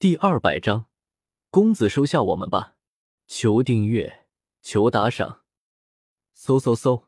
[0.00, 0.86] 第二百章，
[1.50, 2.74] 公子收下我们吧！
[3.26, 4.24] 求订阅，
[4.62, 5.42] 求打赏，
[6.34, 7.04] 嗖嗖嗖！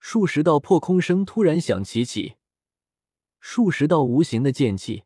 [0.00, 2.34] 数十道破空声突然响起起，
[3.38, 5.04] 数十道无形的剑气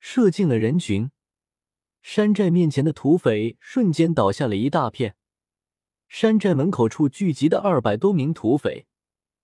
[0.00, 1.10] 射进了人群。
[2.00, 5.14] 山寨面前的土匪瞬间倒下了一大片，
[6.08, 8.86] 山寨门口处聚集的二百多名土匪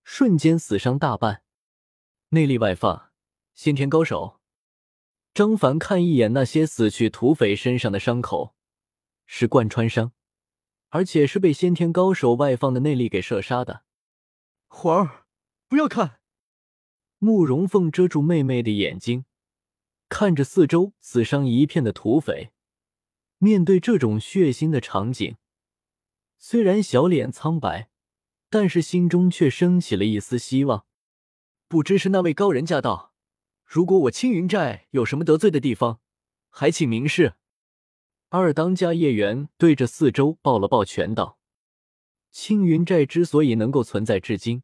[0.03, 1.43] 瞬间死伤大半，
[2.31, 3.11] 内力外放，
[3.53, 4.41] 先天高手。
[5.35, 8.55] 张凡看一眼那些死去土匪身上的伤口，
[9.25, 10.13] 是贯穿伤，
[10.91, 13.85] 而且是被先天高手外放的内力给射杀的。
[14.69, 15.25] 环儿，
[15.69, 16.21] 不要看！
[17.19, 19.25] 慕容凤遮住妹妹的眼睛，
[20.11, 22.53] 看着四周死伤一片的土匪。
[23.39, 25.37] 面对这种血腥的场景，
[26.37, 27.89] 虽然小脸苍白，
[28.51, 30.85] 但是心中却升起了一丝希望。
[31.69, 33.12] 不知是那位高人驾到。
[33.73, 35.99] 如果我青云寨有什么得罪的地方，
[36.51, 37.37] 还请明示。
[38.29, 41.39] 二当家叶元对着四周抱了抱拳道
[42.31, 44.63] ：“青云寨之所以能够存在至今，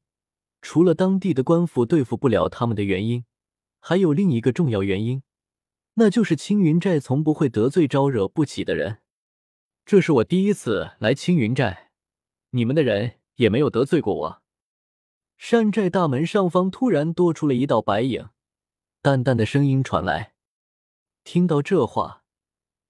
[0.60, 3.24] 除了当地的官府对付不了他们的原因，
[3.80, 5.22] 还有另一个重要原因，
[5.94, 8.98] 那就是青云寨从不会得罪招惹不起的人。
[9.86, 11.92] 这是我第一次来青云寨，
[12.50, 14.42] 你们的人也没有得罪过我。”
[15.38, 18.28] 山寨大门上方突然多出了一道白影。
[19.08, 20.34] 淡淡的声音传来，
[21.24, 22.24] 听到这话，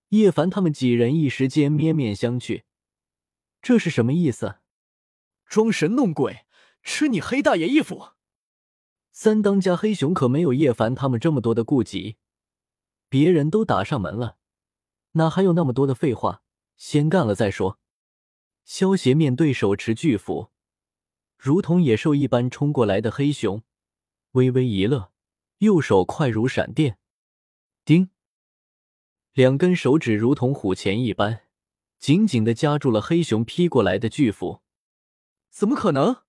[0.09, 2.65] 叶凡他们几人一时间面面相觑。
[3.63, 4.57] 这是什么意思？
[5.47, 6.45] 装神弄鬼，
[6.83, 8.09] 吃你黑大爷一斧！
[9.13, 12.17] 三当家黑熊可没有叶凡他们这么多的顾忌，
[13.09, 14.39] 别人都打上门了，
[15.13, 16.43] 哪还有那么多的废话？
[16.77, 17.79] 先干了再说。
[18.65, 20.51] 萧协面对手持巨斧，
[21.37, 23.63] 如同野兽一般冲过来的黑熊，
[24.33, 25.13] 微微一乐。
[25.59, 26.99] 右手快如闪电，
[27.85, 28.11] 叮，
[29.33, 31.43] 两根手指如同虎钳一般，
[31.99, 34.63] 紧紧的夹住了黑熊劈过来的巨斧。
[35.51, 36.23] 怎么可能？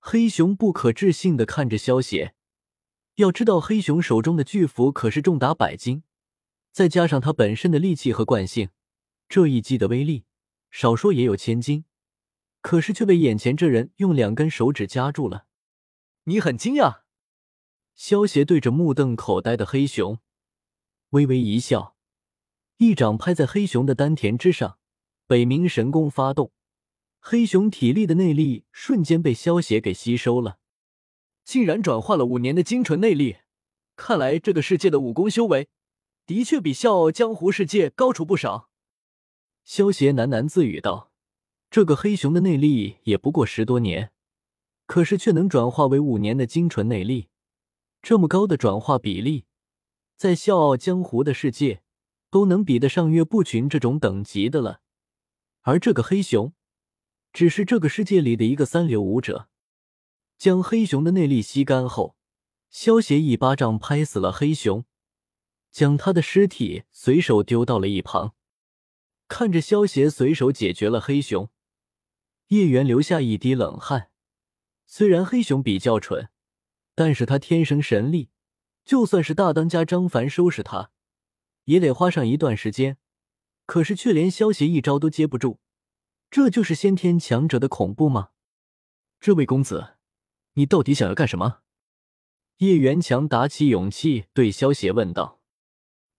[0.00, 2.34] 黑熊不可置信的看着萧邪。
[3.16, 6.02] 要知道，黑熊手中的巨斧可是重达百斤，
[6.72, 8.70] 再加上他本身的力气和惯性，
[9.28, 10.24] 这一击的威力，
[10.72, 11.84] 少说也有千斤。
[12.60, 15.46] 可是却被眼前这人用两根手指夹住了。
[16.24, 17.01] 你很惊讶？
[17.94, 20.18] 萧协对着目瞪口呆的黑熊
[21.10, 21.94] 微微一笑，
[22.78, 24.78] 一掌拍在黑熊的丹田之上，
[25.26, 26.52] 北冥神功发动，
[27.20, 30.58] 黑熊体力的内力瞬间被萧协给吸收了，
[31.44, 33.36] 竟然转化了五年的精纯内力。
[33.94, 35.68] 看来这个世界的武功修为
[36.26, 38.70] 的确比笑傲江湖世界高出不少。
[39.64, 41.12] 萧协喃喃自语道
[41.70, 44.10] ：“这个黑熊的内力也不过十多年，
[44.86, 47.28] 可是却能转化为五年的精纯内力。”
[48.02, 49.44] 这么高的转化比例，
[50.16, 51.84] 在笑傲江湖的世界
[52.30, 54.80] 都能比得上岳不群这种等级的了。
[55.60, 56.52] 而这个黑熊，
[57.32, 59.48] 只是这个世界里的一个三流武者。
[60.36, 62.16] 将黑熊的内力吸干后，
[62.70, 64.84] 萧协一巴掌拍死了黑熊，
[65.70, 68.34] 将他的尸体随手丢到了一旁。
[69.28, 71.48] 看着萧协随手解决了黑熊，
[72.48, 74.10] 叶元留下一滴冷汗。
[74.84, 76.31] 虽然黑熊比较蠢。
[76.94, 78.30] 但是他天生神力，
[78.84, 80.90] 就算是大当家张凡收拾他，
[81.64, 82.98] 也得花上一段时间。
[83.64, 85.58] 可是却连萧协一招都接不住，
[86.30, 88.30] 这就是先天强者的恐怖吗？
[89.20, 89.94] 这位公子，
[90.54, 91.60] 你到底想要干什么？
[92.58, 95.40] 叶元强打起勇气对萧协问道。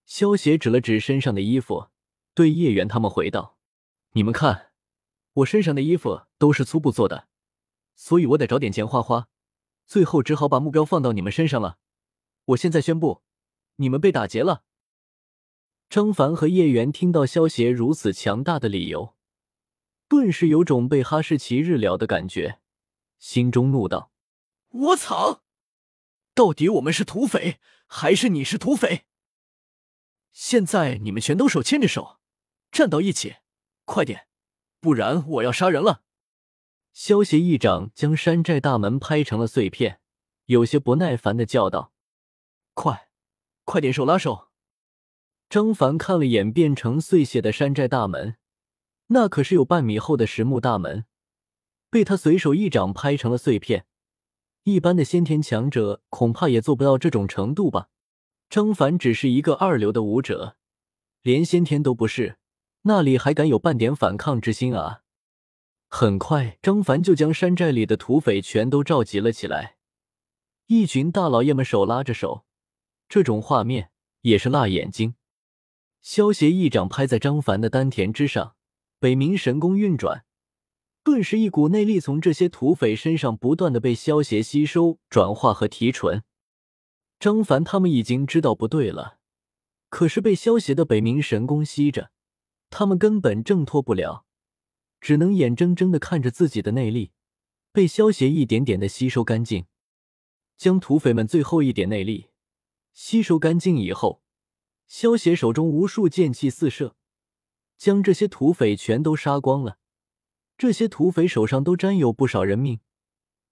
[0.05, 1.89] 萧协指了指身上的衣服，
[2.33, 3.57] 对叶元他们回道
[4.13, 4.71] ：“你们看，
[5.33, 7.27] 我身上的衣服都是粗布做的，
[7.95, 9.27] 所以我得找点钱花花。”
[9.85, 11.77] 最后只好把目标放到你们身上了。
[12.45, 13.23] 我现在宣布，
[13.77, 14.63] 你们被打劫了。
[15.89, 19.15] 张凡和叶元听到萧协如此强大的理由，
[20.07, 22.59] 顿时有种被哈士奇日了的感觉，
[23.19, 24.11] 心中怒道
[24.69, 25.43] ：“我操！
[26.33, 29.05] 到底我们是土匪，还是你是土匪？
[30.31, 32.19] 现在你们全都手牵着手，
[32.71, 33.35] 站到一起，
[33.85, 34.27] 快点，
[34.79, 36.01] 不然我要杀人了！”
[36.93, 39.99] 萧协一掌将山寨大门拍成了碎片，
[40.45, 41.91] 有些不耐烦的叫道
[42.75, 43.09] ：“快，
[43.65, 44.49] 快点手拉手！”
[45.49, 48.37] 张凡看了眼变成碎屑的山寨大门，
[49.07, 51.05] 那可是有半米厚的实木大门，
[51.89, 53.87] 被他随手一掌拍成了碎片。
[54.63, 57.89] 一般的先天强者恐怕也做不到这种程度吧？
[58.49, 60.57] 张凡只是一个二流的武者，
[61.23, 62.37] 连先天都不是，
[62.83, 65.02] 那里还敢有半点反抗之心啊？
[65.95, 69.77] 很快，张凡就将山寨里的土匪全都召集了起来。
[70.65, 72.45] 一群大老爷们手拉着手，
[73.07, 73.91] 这种画面
[74.21, 75.13] 也是辣眼睛。
[76.01, 78.55] 萧协一掌拍在张凡的丹田之上，
[78.99, 80.25] 北冥神功运转，
[81.03, 86.23] 顿时一股内力从这些土匪身上不断的被萧协吸收、转化和提纯。
[87.19, 89.19] 张凡他们已经知道不对了，
[89.89, 92.09] 可是被萧协的北冥神功吸着，
[92.71, 94.22] 他们根本挣脱不了，
[95.03, 97.11] 只能眼睁睁的看着自己的内力
[97.73, 99.65] 被萧协一点点的吸收干净。
[100.55, 102.29] 将土匪们最后一点内力
[102.93, 104.23] 吸收干净以后。
[104.87, 106.95] 萧协手中无数剑气四射，
[107.77, 109.79] 将这些土匪全都杀光了。
[110.57, 112.79] 这些土匪手上都沾有不少人命，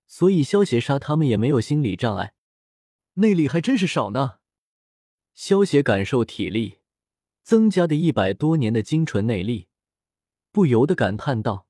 [0.05, 2.35] 所以萧协杀他们也没有心理障碍。
[3.15, 4.37] 内力还真是少呢。
[5.33, 6.79] 萧协感受体力
[7.41, 9.67] 增加的一百多年的精纯内力，
[10.51, 11.65] 不由得感叹道：“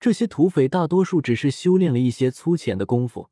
[0.00, 3.30] 这些土匪大多数只是修炼了一些粗浅的功夫，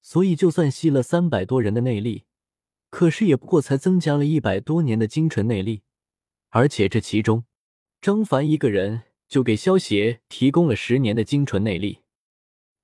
[0.00, 2.24] 所以就算吸了三百多人的内力。”
[2.90, 5.82] 可是也不过才增加了一百多年的精纯内力，
[6.48, 7.44] 而且这其中，
[8.00, 11.98] 张凡一个人就给萧协提供了十年的精纯内力。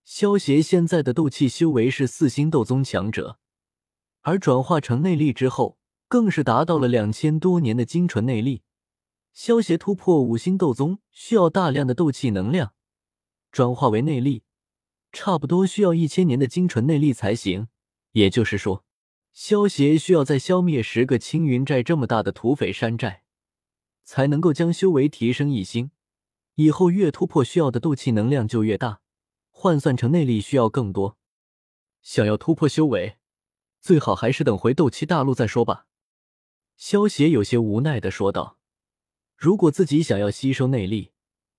[0.05, 3.39] 萧协现在的斗气修为是四星斗宗强者，
[4.21, 8.61] 而转化成内力之后，更是达到了两千多年的精纯内力。
[9.35, 12.73] 萧协突破五星斗宗需要大量的斗气能量
[13.53, 14.45] 转化为内力，
[15.13, 17.69] 差不多需要一千年的精纯内力才行。
[18.13, 18.83] 也就是说。
[19.33, 23.25] 萧协需要再消灭十个青云寨这么大的土匪山寨，
[24.05, 25.91] 才能够将修为提升一星。
[26.55, 29.01] 以后越突破需要的斗气能量就越大，
[29.51, 31.19] 换算成内力需要更多。
[32.01, 33.17] 想要突破修为，
[33.81, 35.89] 最好还是等回斗气大陆再说吧。
[36.77, 38.54] 萧协有些无奈的说道
[39.45, 41.13] ：“如果自己想要吸收内力，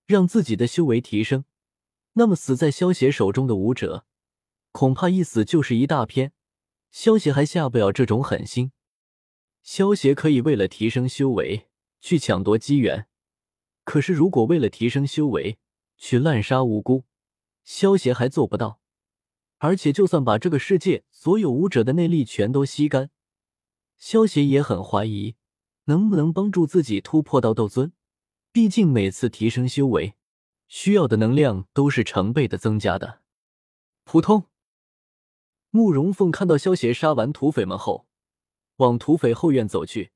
[0.08, 1.46] 让自己的修为提升，
[2.14, 4.08] 那么死在萧协手中的武者，
[4.72, 6.32] 恐怕一死就是一大片。”
[6.90, 8.72] 萧协还下不了这种狠心。
[9.62, 11.68] 萧协可以为了提升修为
[12.02, 13.06] 去抢夺机缘，
[13.84, 15.60] 可是如果为了提升修为
[15.96, 17.04] 去滥杀无辜，
[17.64, 18.80] 萧协还做不到。
[19.60, 23.12] 而且，就算把这个世界所有武者的内力全都吸干，
[23.96, 25.36] 萧协也很怀疑
[25.86, 27.94] 能不能帮助自己突破到斗尊。
[28.52, 30.16] 毕竟，每次提升修为
[30.68, 33.22] 需要的能量都是成倍的增加的。
[34.04, 34.46] 扑通。
[35.72, 38.08] 慕容凤看到萧协杀完土匪们后，
[38.78, 40.14] 往土匪后院走去，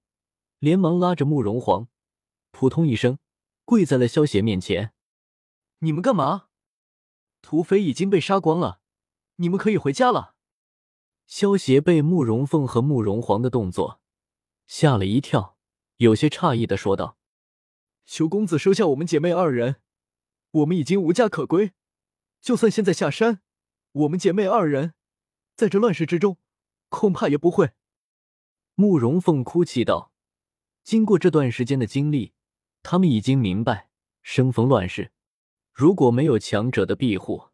[0.59, 1.89] 连忙拉着慕容皇，
[2.51, 3.19] 扑通一声
[3.65, 4.93] 跪在了萧协面前
[5.79, 6.47] ：“你们干嘛？
[7.41, 8.79] 土匪已经被杀光了，
[9.35, 10.35] 你们可以回家了。”
[11.27, 13.99] 萧协被慕容凤和慕容皇的动作
[14.65, 15.57] 吓了一跳，
[15.99, 17.17] 有些诧异的说道
[18.07, 19.81] ：“求公子收下我们姐妹二人，
[20.51, 21.73] 我们已经无家可归，
[22.39, 23.41] 就算现在下山，
[23.91, 24.93] 我们姐妹二人……”
[25.57, 26.37] 在这乱世之中，
[26.87, 27.71] 恐怕也不会。
[28.75, 30.13] 慕容凤哭泣道
[30.85, 32.31] ：“经过这段时间的经历，
[32.81, 33.89] 他们已经明白，
[34.21, 35.11] 生逢乱世，
[35.73, 37.49] 如果没有强者的庇护，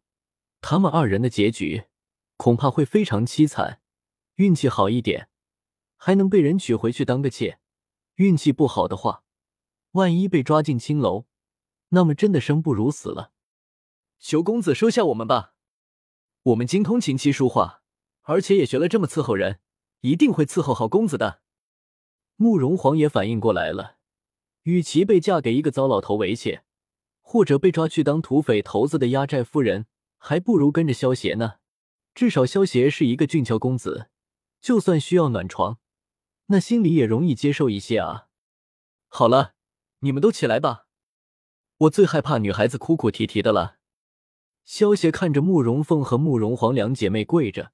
[0.60, 1.86] 他们二人的结局
[2.36, 3.80] 恐怕会非常凄惨。
[4.36, 5.28] 运气好一点，
[5.96, 7.58] 还能被人娶回去当个妾；
[8.16, 9.24] 运气不好的话，
[9.92, 11.24] 万一被抓进青楼，
[11.88, 13.32] 那么真的生不如死了。
[14.18, 15.54] 求公子收下我们吧，
[16.42, 17.82] 我们精通琴棋书画。”
[18.28, 19.60] 而且也学了这么伺候人，
[20.00, 21.42] 一定会伺候好公子的。
[22.34, 23.98] 慕容皇也反应过来了，
[24.64, 26.64] 与其被嫁给一个糟老头为妾，
[27.20, 29.86] 或者被抓去当土匪头子的压寨夫人，
[30.18, 31.58] 还不如跟着萧协呢。
[32.16, 34.10] 至少萧协是一个俊俏公子，
[34.60, 35.78] 就算需要暖床，
[36.46, 38.28] 那心里也容易接受一些啊。
[39.08, 39.54] 好了，
[40.00, 40.86] 你们都起来吧，
[41.78, 43.78] 我最害怕女孩子哭哭啼啼的了。
[44.64, 47.72] 萧协看着慕容凤和慕容皇两姐妹跪着。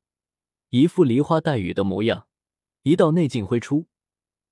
[0.71, 2.27] 一副梨花带雨的模样，
[2.83, 3.89] 一道内劲挥出，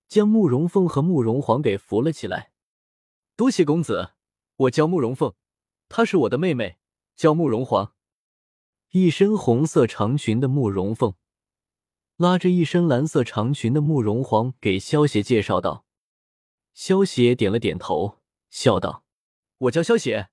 [0.08, 2.52] 将慕容凤和慕容皇给扶了起来。
[3.36, 4.10] 多谢公子，
[4.56, 5.34] 我叫慕容凤，
[5.88, 6.78] 她是我的妹妹，
[7.16, 7.94] 叫慕容皇。
[8.90, 11.14] 一身红色长裙的慕容凤，
[12.20, 15.86] 拉着一身蓝色长裙的慕容皇给萧邪介绍道。
[16.74, 18.18] 萧邪点了点头，
[18.50, 19.04] 笑道
[19.56, 20.28] ：“我叫萧邪，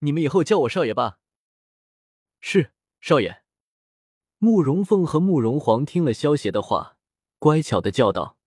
[0.00, 1.20] 你们以后叫我少爷吧。”
[2.42, 3.44] 是少爷。
[4.38, 6.96] 慕容凤和慕容皇听了萧邪的话，
[7.38, 8.37] 乖巧的叫道。